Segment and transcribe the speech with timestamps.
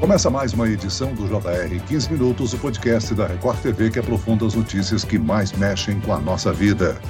[0.00, 4.46] Começa mais uma edição do JR 15 Minutos, o podcast da Record TV que aprofunda
[4.46, 7.00] as notícias que mais mexem com a nossa vida.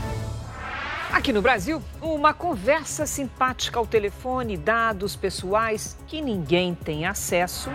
[1.11, 7.71] Aqui no Brasil, uma conversa simpática ao telefone, dados pessoais que ninguém tem acesso.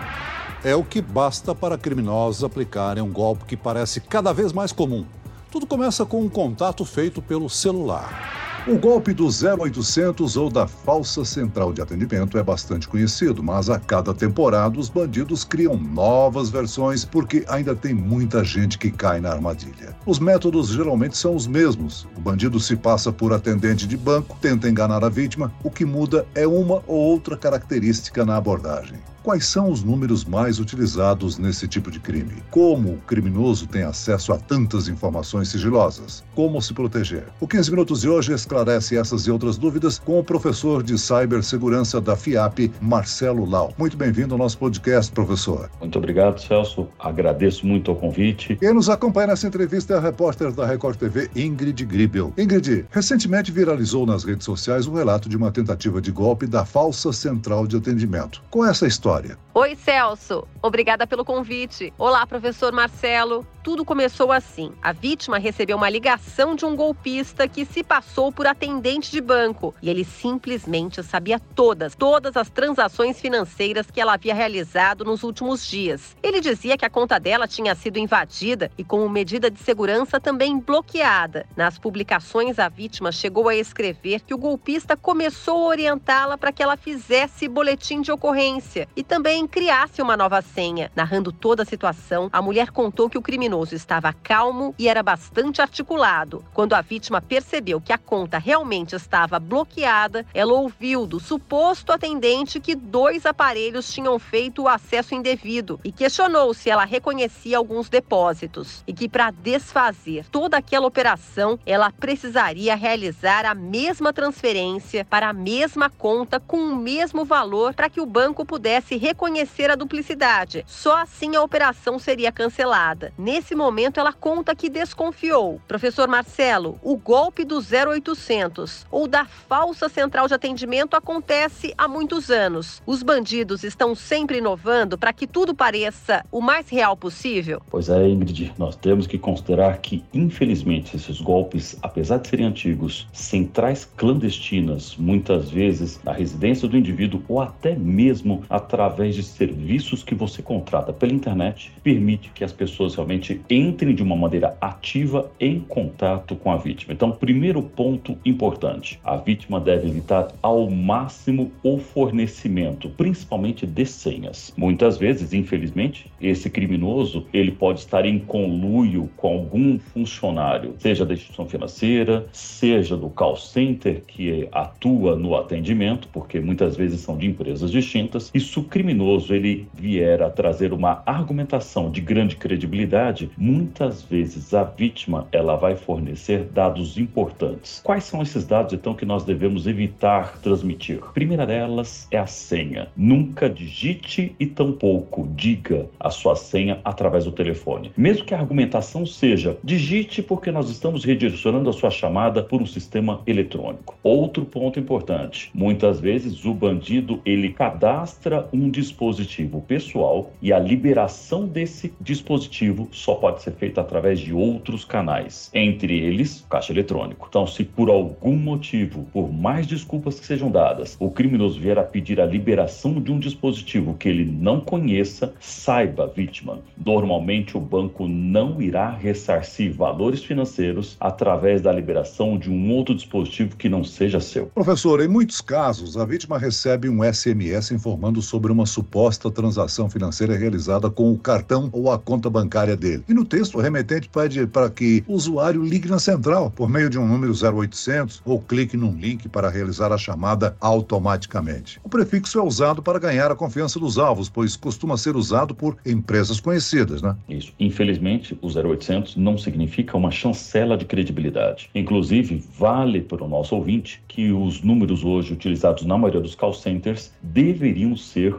[0.63, 5.05] É o que basta para criminosos aplicarem um golpe que parece cada vez mais comum.
[5.51, 8.50] Tudo começa com um contato feito pelo celular.
[8.67, 13.79] O golpe do 0800 ou da falsa central de atendimento é bastante conhecido, mas a
[13.79, 19.31] cada temporada os bandidos criam novas versões porque ainda tem muita gente que cai na
[19.31, 19.95] armadilha.
[20.05, 22.07] Os métodos geralmente são os mesmos.
[22.15, 26.27] O bandido se passa por atendente de banco, tenta enganar a vítima, o que muda
[26.35, 28.99] é uma ou outra característica na abordagem.
[29.23, 32.41] Quais são os números mais utilizados nesse tipo de crime?
[32.49, 36.23] Como o criminoso tem acesso a tantas informações sigilosas?
[36.33, 37.25] Como se proteger?
[37.39, 42.01] O 15 Minutos de hoje esclarece essas e outras dúvidas com o professor de cibersegurança
[42.01, 43.71] da FIAP, Marcelo Lau.
[43.77, 45.69] Muito bem-vindo ao nosso podcast, professor.
[45.79, 46.87] Muito obrigado, Celso.
[46.97, 48.55] Agradeço muito o convite.
[48.55, 52.33] Quem nos acompanha nessa entrevista é a repórter da Record TV, Ingrid Gribel.
[52.35, 57.13] Ingrid, recentemente viralizou nas redes sociais o relato de uma tentativa de golpe da falsa
[57.13, 58.41] central de atendimento.
[58.49, 59.37] Com essa história, história.
[59.53, 60.47] Oi, Celso.
[60.61, 61.93] Obrigada pelo convite.
[61.97, 63.45] Olá, professor Marcelo.
[63.61, 64.71] Tudo começou assim.
[64.81, 69.75] A vítima recebeu uma ligação de um golpista que se passou por atendente de banco
[69.81, 75.67] e ele simplesmente sabia todas, todas as transações financeiras que ela havia realizado nos últimos
[75.67, 76.15] dias.
[76.23, 80.57] Ele dizia que a conta dela tinha sido invadida e, como medida de segurança, também
[80.59, 81.45] bloqueada.
[81.55, 86.63] Nas publicações, a vítima chegou a escrever que o golpista começou a orientá-la para que
[86.63, 90.91] ela fizesse boletim de ocorrência e também criasse uma nova senha.
[90.95, 95.61] Narrando toda a situação, a mulher contou que o criminoso estava calmo e era bastante
[95.61, 96.43] articulado.
[96.53, 102.59] Quando a vítima percebeu que a conta realmente estava bloqueada, ela ouviu do suposto atendente
[102.59, 108.83] que dois aparelhos tinham feito o acesso indevido e questionou se ela reconhecia alguns depósitos
[108.87, 115.33] e que para desfazer toda aquela operação, ela precisaria realizar a mesma transferência para a
[115.33, 118.95] mesma conta com o mesmo valor para que o banco pudesse pudesse
[119.31, 120.63] reconhecer a duplicidade.
[120.67, 123.13] Só assim a operação seria cancelada.
[123.17, 125.61] Nesse momento, ela conta que desconfiou.
[125.67, 132.29] Professor Marcelo, o golpe do 0800 ou da falsa central de atendimento acontece há muitos
[132.29, 132.81] anos.
[132.85, 137.61] Os bandidos estão sempre inovando para que tudo pareça o mais real possível?
[137.69, 143.07] Pois é, Ingrid, nós temos que considerar que, infelizmente, esses golpes, apesar de serem antigos,
[143.13, 150.03] centrais clandestinas, muitas vezes na residência do indivíduo ou até mesmo através através de serviços
[150.03, 155.31] que você contrata pela internet, permite que as pessoas realmente entrem de uma maneira ativa
[155.39, 156.93] em contato com a vítima.
[156.93, 164.53] Então, primeiro ponto importante: a vítima deve evitar ao máximo o fornecimento, principalmente de senhas.
[164.57, 171.13] Muitas vezes, infelizmente, esse criminoso ele pode estar em conluio com algum funcionário, seja da
[171.13, 177.27] instituição financeira, seja do call center que atua no atendimento, porque muitas vezes são de
[177.27, 178.31] empresas distintas.
[178.33, 185.27] Isso criminoso ele vier a trazer uma argumentação de grande credibilidade, muitas vezes a vítima
[185.31, 187.81] ela vai fornecer dados importantes.
[187.83, 190.99] Quais são esses dados então que nós devemos evitar transmitir?
[191.03, 192.87] A primeira delas é a senha.
[192.95, 197.91] Nunca digite e tampouco diga a sua senha através do telefone.
[197.97, 202.65] Mesmo que a argumentação seja digite porque nós estamos redirecionando a sua chamada por um
[202.65, 203.97] sistema eletrônico.
[204.01, 208.69] Outro ponto importante, muitas vezes o bandido ele cadastra um um
[209.01, 215.49] dispositivo pessoal e a liberação desse dispositivo só pode ser feita através de outros canais,
[215.53, 217.25] entre eles caixa eletrônico.
[217.27, 221.83] Então, se por algum motivo, por mais desculpas que sejam dadas, o criminoso vier a
[221.83, 228.07] pedir a liberação de um dispositivo que ele não conheça, saiba, vítima, normalmente o banco
[228.07, 234.19] não irá ressarcir valores financeiros através da liberação de um outro dispositivo que não seja
[234.19, 234.45] seu.
[234.47, 238.90] Professor, em muitos casos, a vítima recebe um SMS informando sobre uma suposta
[239.33, 243.03] transação financeira realizada com o cartão ou a conta bancária dele.
[243.07, 246.89] E no texto, o remetente pede para que o usuário ligue na central por meio
[246.89, 251.79] de um número 0800 ou clique num link para realizar a chamada automaticamente.
[251.83, 255.77] O prefixo é usado para ganhar a confiança dos alvos, pois costuma ser usado por
[255.85, 257.15] empresas conhecidas, né?
[257.29, 257.53] Isso.
[257.59, 261.69] Infelizmente, o 0800 não significa uma chancela de credibilidade.
[261.73, 266.53] Inclusive, vale para o nosso ouvinte que os números hoje utilizados na maioria dos call
[266.53, 268.35] centers deveriam ser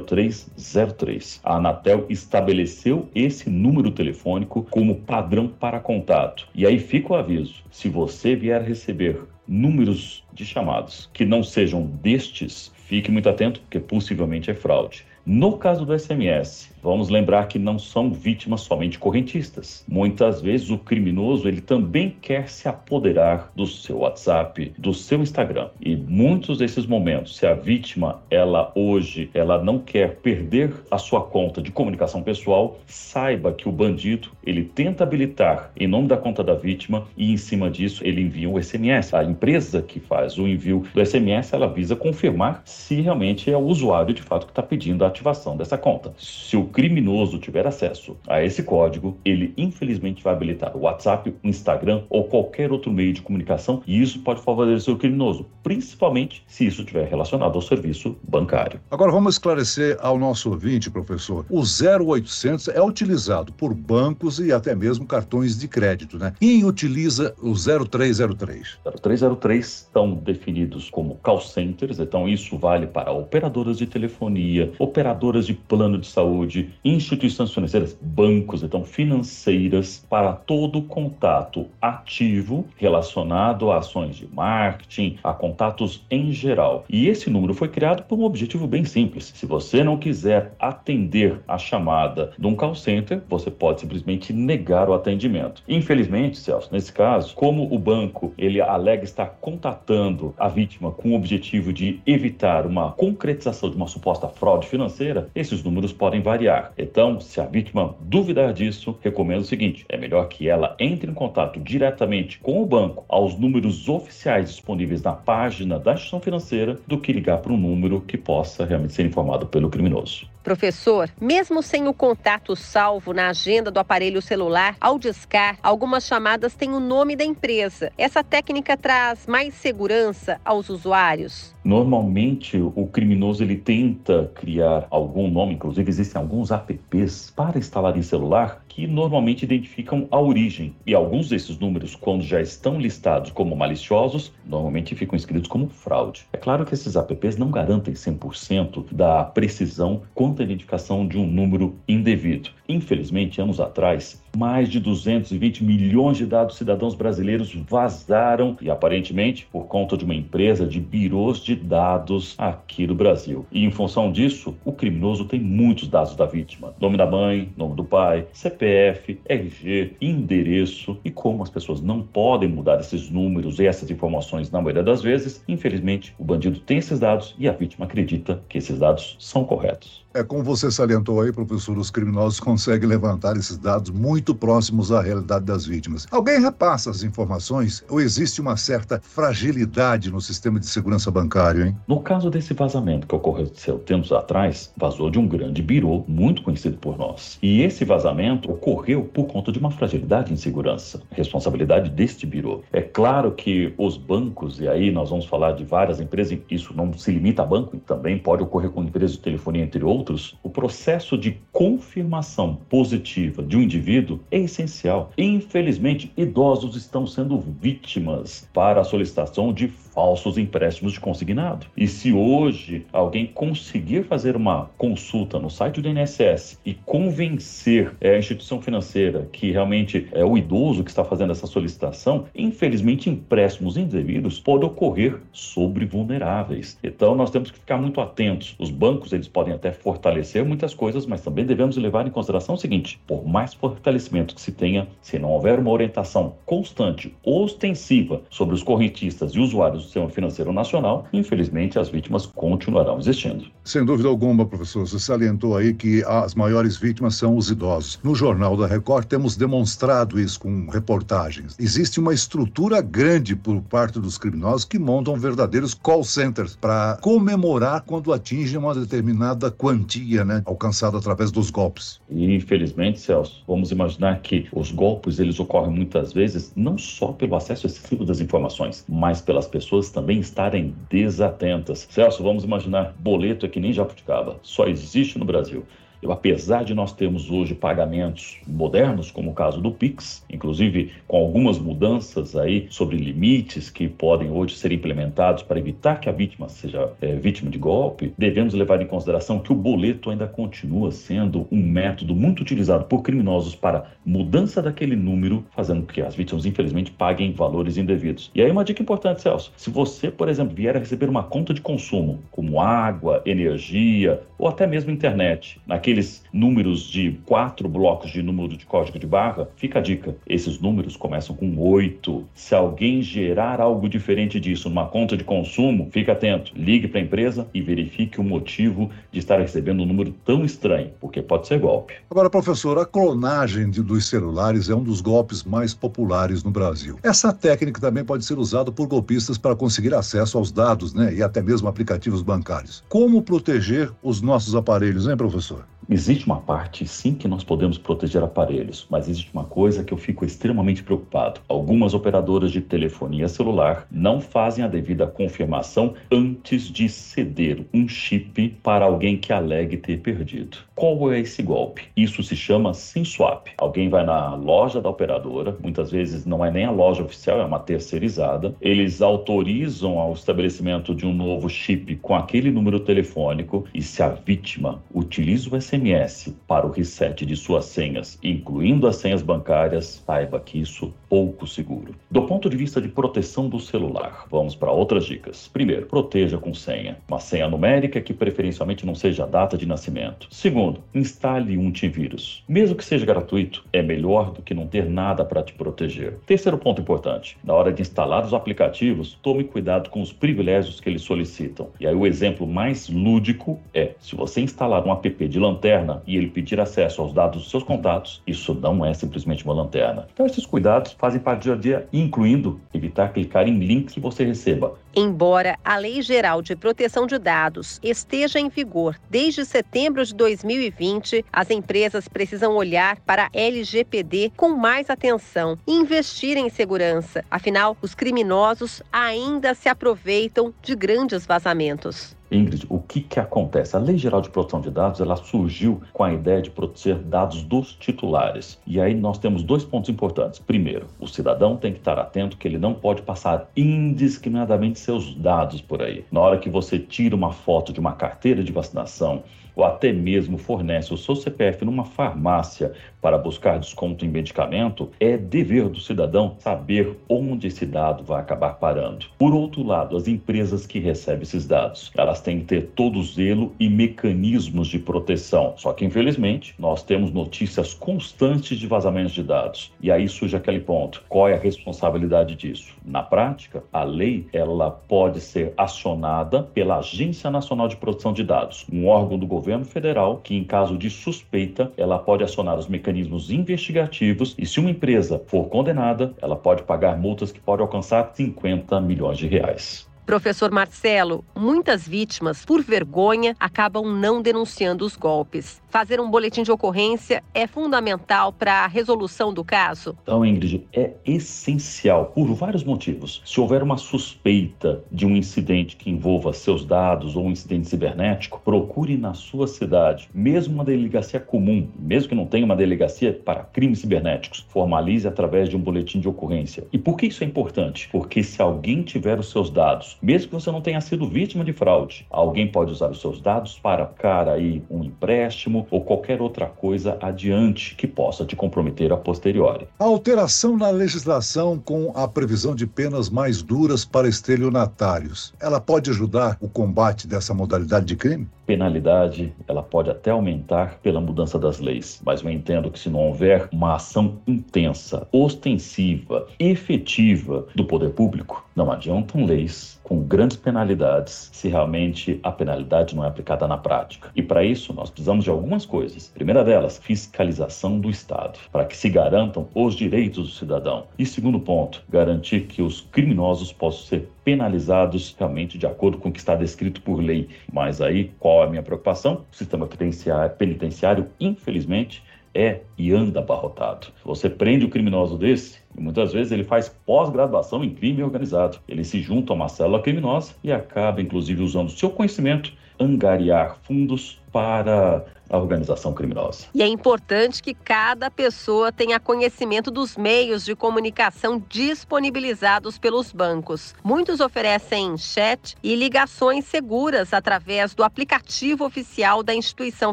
[0.00, 1.40] 0303.
[1.44, 6.48] A Anatel estabeleceu esse número telefônico como padrão para contato.
[6.54, 11.86] E aí fica o aviso: se você vier receber números de chamados que não sejam
[12.02, 15.04] destes, fique muito atento, porque possivelmente é fraude.
[15.26, 19.82] No caso do SMS, Vamos lembrar que não são vítimas somente correntistas.
[19.88, 25.70] Muitas vezes o criminoso ele também quer se apoderar do seu WhatsApp, do seu Instagram.
[25.80, 31.22] E muitos desses momentos, se a vítima ela hoje ela não quer perder a sua
[31.22, 36.44] conta de comunicação pessoal, saiba que o bandido ele tenta habilitar em nome da conta
[36.44, 39.14] da vítima e em cima disso ele envia um SMS.
[39.14, 43.64] A empresa que faz o envio do SMS ela visa confirmar se realmente é o
[43.64, 46.12] usuário de fato que está pedindo a ativação dessa conta.
[46.18, 51.48] Se o criminoso tiver acesso a esse código, ele infelizmente vai habilitar o WhatsApp, o
[51.48, 56.66] Instagram ou qualquer outro meio de comunicação e isso pode favorecer o criminoso, principalmente se
[56.66, 58.80] isso estiver relacionado ao serviço bancário.
[58.90, 61.46] Agora vamos esclarecer ao nosso ouvinte, professor.
[61.48, 66.34] O 0800 é utilizado por bancos e até mesmo cartões de crédito, né?
[66.40, 68.78] Quem utiliza o 0303?
[69.02, 75.03] 0303 estão definidos como call centers, então isso vale para operadoras de telefonia, operadoras
[75.44, 83.78] de plano de saúde, instituições financeiras, bancos, então financeiras, para todo contato ativo relacionado a
[83.78, 86.84] ações de marketing, a contatos em geral.
[86.88, 89.32] E esse número foi criado por um objetivo bem simples.
[89.34, 94.88] Se você não quiser atender a chamada de um call center, você pode simplesmente negar
[94.88, 95.62] o atendimento.
[95.68, 101.14] Infelizmente, Celso, nesse caso, como o banco ele alega estar contatando a vítima com o
[101.14, 104.93] objetivo de evitar uma concretização de uma suposta fraude financeira,
[105.34, 106.72] esses números podem variar.
[106.76, 111.14] Então, se a vítima duvidar disso, recomendo o seguinte: é melhor que ela entre em
[111.14, 116.98] contato diretamente com o banco aos números oficiais disponíveis na página da instituição financeira do
[116.98, 120.33] que ligar para um número que possa realmente ser informado pelo criminoso.
[120.44, 126.54] Professor, mesmo sem o contato salvo na agenda do aparelho celular, ao discar, algumas chamadas
[126.54, 127.90] têm o nome da empresa.
[127.96, 131.54] Essa técnica traz mais segurança aos usuários?
[131.64, 138.02] Normalmente, o criminoso ele tenta criar algum nome, inclusive existem alguns apps para instalar em
[138.02, 140.74] celular que normalmente identificam a origem.
[140.84, 146.26] E alguns desses números, quando já estão listados como maliciosos, normalmente ficam escritos como fraude.
[146.34, 150.02] É claro que esses apps não garantem 100% da precisão
[150.40, 152.50] à identificação de um número indevido.
[152.68, 159.66] Infelizmente, anos atrás, mais de 220 milhões de dados cidadãos brasileiros vazaram e aparentemente por
[159.66, 163.46] conta de uma empresa de birôs de dados aqui do Brasil.
[163.50, 167.74] E em função disso, o criminoso tem muitos dados da vítima: nome da mãe, nome
[167.74, 173.66] do pai, CPF, RG, endereço e como as pessoas não podem mudar esses números e
[173.66, 177.86] essas informações na maioria das vezes, infelizmente, o bandido tem esses dados e a vítima
[177.86, 180.04] acredita que esses dados são corretos.
[180.16, 185.02] É como você salientou aí, professor, os criminosos conseguem levantar esses dados muito próximos à
[185.02, 186.06] realidade das vítimas.
[186.08, 191.76] Alguém repassa as informações ou existe uma certa fragilidade no sistema de segurança bancário, hein?
[191.88, 193.50] No caso desse vazamento que ocorreu
[193.84, 197.38] tempos atrás, vazou de um grande birô muito conhecido por nós.
[197.42, 202.62] E esse vazamento ocorreu por conta de uma fragilidade em segurança, responsabilidade deste birô.
[202.72, 206.92] É claro que os bancos, e aí nós vamos falar de várias empresas, isso não
[206.92, 211.16] se limita a banco, também pode ocorrer com empresas de telefonia, entre outros, o processo
[211.16, 215.10] de confirmação positiva de um indivíduo é essencial.
[215.16, 221.66] Infelizmente, idosos estão sendo vítimas para a solicitação de falsos empréstimos de consignado.
[221.76, 228.14] E se hoje alguém conseguir fazer uma consulta no site do INSS e convencer é,
[228.14, 233.76] a instituição financeira que realmente é o idoso que está fazendo essa solicitação, infelizmente empréstimos
[233.76, 236.76] indevidos podem ocorrer sobre vulneráveis.
[236.82, 238.56] Então nós temos que ficar muito atentos.
[238.58, 242.58] Os bancos eles podem até fortalecer muitas coisas, mas também devemos levar em consideração o
[242.58, 248.54] seguinte: por mais fortalecimento que se tenha, se não houver uma orientação constante, ostensiva sobre
[248.54, 253.44] os correntistas e usuários sistema financeiro nacional, infelizmente as vítimas continuarão existindo.
[253.64, 257.98] Sem dúvida alguma, professor, você salientou aí que as maiores vítimas são os idosos.
[258.02, 261.56] No Jornal da Record temos demonstrado isso com reportagens.
[261.58, 267.82] Existe uma estrutura grande por parte dos criminosos que montam verdadeiros call centers para comemorar
[267.82, 272.00] quando atingem uma determinada quantia, né, alcançada através dos golpes.
[272.10, 277.36] E infelizmente, Celso, vamos imaginar que os golpes eles ocorrem muitas vezes não só pelo
[277.36, 281.86] acesso excessivo das informações, mas pelas pessoas pessoas também estarem desatentas.
[281.90, 285.64] Celso, vamos imaginar, boleto é que nem jabuticaba, só existe no Brasil.
[286.04, 291.16] Eu, apesar de nós termos hoje pagamentos modernos, como o caso do Pix, inclusive com
[291.16, 296.50] algumas mudanças aí sobre limites que podem hoje ser implementados para evitar que a vítima
[296.50, 301.48] seja é, vítima de golpe, devemos levar em consideração que o boleto ainda continua sendo
[301.50, 306.44] um método muito utilizado por criminosos para mudança daquele número, fazendo com que as vítimas,
[306.44, 308.30] infelizmente, paguem valores indevidos.
[308.34, 309.54] E aí uma dica importante, Celso.
[309.56, 314.48] Se você, por exemplo, vier a receber uma conta de consumo, como água, energia ou
[314.48, 315.58] até mesmo internet,
[315.94, 320.16] naqueles números de quatro blocos de número de código de barra, fica a dica.
[320.26, 322.24] Esses números começam com oito.
[322.34, 326.52] Se alguém gerar algo diferente disso numa conta de consumo, fique atento.
[326.56, 330.90] Ligue para a empresa e verifique o motivo de estar recebendo um número tão estranho,
[331.00, 331.94] porque pode ser golpe.
[332.10, 336.98] Agora, professor, a clonagem de, dos celulares é um dos golpes mais populares no Brasil.
[337.02, 341.22] Essa técnica também pode ser usada por golpistas para conseguir acesso aos dados, né, e
[341.22, 342.82] até mesmo aplicativos bancários.
[342.88, 345.64] Como proteger os nossos aparelhos, hein, professor?
[345.88, 349.98] Existe uma parte, sim, que nós podemos proteger aparelhos, mas existe uma coisa que eu
[349.98, 351.40] fico extremamente preocupado.
[351.46, 358.48] Algumas operadoras de telefonia celular não fazem a devida confirmação antes de ceder um chip
[358.62, 360.58] para alguém que alegue ter perdido.
[360.74, 361.84] Qual é esse golpe?
[361.96, 363.48] Isso se chama SIM swap.
[363.58, 367.44] Alguém vai na loja da operadora, muitas vezes não é nem a loja oficial, é
[367.44, 368.54] uma terceirizada.
[368.60, 374.08] Eles autorizam ao estabelecimento de um novo chip com aquele número telefônico e se a
[374.08, 380.02] vítima utiliza o SMS SMS para o reset de suas senhas, incluindo as senhas bancárias,
[380.06, 381.94] saiba que isso pouco seguro.
[382.10, 385.46] Do ponto de vista de proteção do celular, vamos para outras dicas.
[385.46, 386.96] Primeiro, proteja com senha.
[387.06, 390.26] Uma senha numérica que preferencialmente não seja a data de nascimento.
[390.28, 392.42] Segundo, instale um antivírus.
[392.48, 396.18] Mesmo que seja gratuito, é melhor do que não ter nada para te proteger.
[396.26, 400.88] Terceiro ponto importante, na hora de instalar os aplicativos, tome cuidado com os privilégios que
[400.88, 401.68] eles solicitam.
[401.78, 406.16] E aí o exemplo mais lúdico é, se você instalar um app de lanterna e
[406.16, 410.08] ele pedir acesso aos dados dos seus contatos, isso não é simplesmente uma lanterna.
[410.12, 414.00] Então, esses cuidados fazem parte do dia a dia, incluindo evitar clicar em links que
[414.00, 414.78] você receba.
[414.96, 421.22] Embora a Lei Geral de Proteção de Dados esteja em vigor desde setembro de 2020,
[421.30, 427.22] as empresas precisam olhar para a LGPD com mais atenção e investir em segurança.
[427.30, 432.16] Afinal, os criminosos ainda se aproveitam de grandes vazamentos.
[432.34, 433.76] Ingrid, o que, que acontece?
[433.76, 437.42] A Lei Geral de Proteção de Dados ela surgiu com a ideia de proteger dados
[437.42, 438.60] dos titulares.
[438.66, 440.40] E aí nós temos dois pontos importantes.
[440.40, 445.60] Primeiro, o cidadão tem que estar atento que ele não pode passar indiscriminadamente seus dados
[445.60, 446.04] por aí.
[446.10, 449.22] Na hora que você tira uma foto de uma carteira de vacinação,
[449.54, 455.16] ou até mesmo fornece o seu CPF numa farmácia para buscar desconto em medicamento, é
[455.16, 459.06] dever do cidadão saber onde esse dado vai acabar parando.
[459.18, 463.02] Por outro lado, as empresas que recebem esses dados, elas têm que ter todo o
[463.02, 465.52] zelo e mecanismos de proteção.
[465.56, 469.70] Só que, infelizmente, nós temos notícias constantes de vazamentos de dados.
[469.80, 472.74] E aí surge aquele ponto: qual é a responsabilidade disso?
[472.84, 478.66] Na prática, a lei ela pode ser acionada pela Agência Nacional de Proteção de Dados,
[478.72, 482.66] um órgão do governo governo federal que, em caso de suspeita, ela pode acionar os
[482.66, 488.10] mecanismos investigativos e, se uma empresa for condenada, ela pode pagar multas que podem alcançar
[488.14, 489.86] 50 milhões de reais.
[490.06, 495.62] Professor Marcelo, muitas vítimas, por vergonha, acabam não denunciando os golpes.
[495.70, 499.96] Fazer um boletim de ocorrência é fundamental para a resolução do caso?
[500.02, 503.22] Então, Ingrid, é essencial por vários motivos.
[503.24, 508.42] Se houver uma suspeita de um incidente que envolva seus dados ou um incidente cibernético,
[508.44, 513.42] procure na sua cidade, mesmo uma delegacia comum, mesmo que não tenha uma delegacia para
[513.42, 516.66] crimes cibernéticos, formalize através de um boletim de ocorrência.
[516.72, 517.88] E por que isso é importante?
[517.90, 521.52] Porque se alguém tiver os seus dados mesmo que você não tenha sido vítima de
[521.52, 522.06] fraude.
[522.10, 526.98] Alguém pode usar os seus dados para cara aí um empréstimo ou qualquer outra coisa
[527.00, 529.66] adiante que possa te comprometer a posteriori.
[529.78, 535.90] A alteração na legislação com a previsão de penas mais duras para estelionatários, ela pode
[535.90, 538.28] ajudar o combate dessa modalidade de crime?
[538.46, 543.00] Penalidade ela pode até aumentar pela mudança das leis, mas eu entendo que se não
[543.00, 551.28] houver uma ação intensa, ostensiva, efetiva do poder público, não adiantam leis com grandes penalidades
[551.32, 554.10] se realmente a penalidade não é aplicada na prática.
[554.14, 556.08] E para isso nós precisamos de algumas coisas.
[556.08, 560.86] primeira delas, fiscalização do Estado, para que se garantam os direitos do cidadão.
[560.98, 566.12] E segundo ponto, garantir que os criminosos possam ser penalizados realmente de acordo com o
[566.12, 567.28] que está descrito por lei.
[567.52, 569.24] Mas aí, qual é a minha preocupação?
[569.30, 572.02] O sistema penitenciário, penitenciário infelizmente,
[572.34, 573.88] é e anda abarrotado.
[574.04, 578.58] Você prende o um criminoso desse, e muitas vezes ele faz pós-graduação em crime organizado.
[578.68, 584.20] Ele se junta a uma célula criminosa e acaba, inclusive, usando seu conhecimento, angariar fundos
[584.32, 585.04] para
[585.34, 586.46] a organização criminosa.
[586.54, 593.74] E é importante que cada pessoa tenha conhecimento dos meios de comunicação disponibilizados pelos bancos.
[593.82, 599.92] Muitos oferecem chat e ligações seguras através do aplicativo oficial da instituição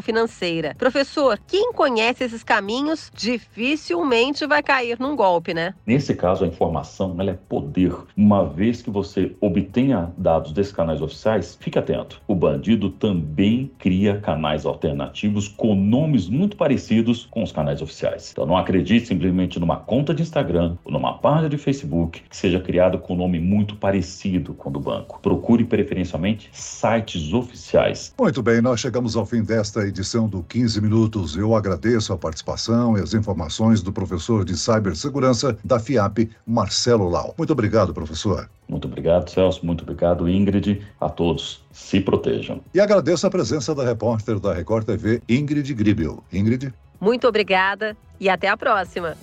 [0.00, 0.74] financeira.
[0.78, 5.74] Professor, quem conhece esses caminhos dificilmente vai cair num golpe, né?
[5.84, 7.92] Nesse caso, a informação ela é poder.
[8.16, 12.22] Uma vez que você obtenha dados desses canais oficiais, fique atento.
[12.28, 18.30] O bandido também cria canais alternativos com nomes muito parecidos com os canais oficiais.
[18.32, 22.60] Então não acredite simplesmente numa conta de Instagram ou numa página de Facebook que seja
[22.60, 25.20] criado com um nome muito parecido com o do banco.
[25.20, 28.14] Procure preferencialmente sites oficiais.
[28.18, 31.36] Muito bem, nós chegamos ao fim desta edição do 15 Minutos.
[31.36, 37.34] Eu agradeço a participação e as informações do professor de cibersegurança da FIAP, Marcelo Lau.
[37.36, 38.48] Muito obrigado, professor.
[38.68, 39.64] Muito obrigado, Celso.
[39.66, 40.80] Muito obrigado, Ingrid.
[41.00, 42.60] A todos, se protejam.
[42.74, 46.22] E agradeço a presença da repórter da Record TV, Ingrid Gribel.
[46.32, 46.72] Ingrid.
[47.00, 49.16] Muito obrigada e até a próxima.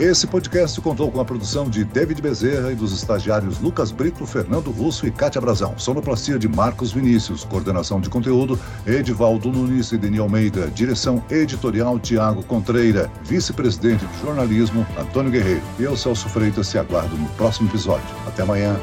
[0.00, 4.70] Esse podcast contou com a produção de David Bezerra e dos estagiários Lucas Brito, Fernando
[4.70, 5.78] Russo e Cátia Brazão.
[5.78, 7.44] Sonoplastia de Marcos Vinícius.
[7.44, 10.68] Coordenação de conteúdo, Edivaldo Nunes e Deni Almeida.
[10.70, 13.10] Direção editorial, Tiago Contreira.
[13.22, 15.62] Vice-presidente de jornalismo, Antônio Guerreiro.
[15.78, 18.08] E eu, Celso Freitas, se aguardo no próximo episódio.
[18.26, 18.74] Até amanhã.